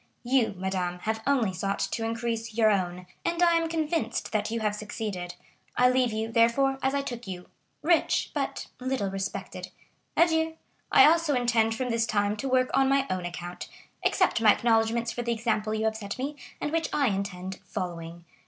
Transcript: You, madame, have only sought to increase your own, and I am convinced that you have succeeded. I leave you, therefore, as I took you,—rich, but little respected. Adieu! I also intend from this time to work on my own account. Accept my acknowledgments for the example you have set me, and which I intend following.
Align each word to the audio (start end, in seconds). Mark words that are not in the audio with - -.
You, 0.23 0.55
madame, 0.57 0.97
have 1.03 1.21
only 1.27 1.53
sought 1.53 1.77
to 1.77 2.03
increase 2.03 2.55
your 2.55 2.71
own, 2.71 3.05
and 3.23 3.43
I 3.43 3.53
am 3.53 3.69
convinced 3.69 4.31
that 4.31 4.49
you 4.49 4.59
have 4.61 4.73
succeeded. 4.73 5.35
I 5.77 5.91
leave 5.91 6.11
you, 6.11 6.31
therefore, 6.31 6.79
as 6.81 6.95
I 6.95 7.03
took 7.03 7.27
you,—rich, 7.27 8.31
but 8.33 8.65
little 8.79 9.11
respected. 9.11 9.69
Adieu! 10.17 10.57
I 10.91 11.05
also 11.05 11.35
intend 11.35 11.75
from 11.75 11.91
this 11.91 12.07
time 12.07 12.35
to 12.37 12.49
work 12.49 12.71
on 12.73 12.89
my 12.89 13.05
own 13.11 13.25
account. 13.27 13.69
Accept 14.03 14.41
my 14.41 14.51
acknowledgments 14.51 15.11
for 15.11 15.21
the 15.21 15.33
example 15.33 15.71
you 15.75 15.85
have 15.85 15.97
set 15.97 16.17
me, 16.17 16.35
and 16.59 16.71
which 16.71 16.89
I 16.91 17.09
intend 17.09 17.59
following. 17.63 18.25